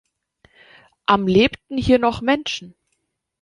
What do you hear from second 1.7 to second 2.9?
hier noch Menschen.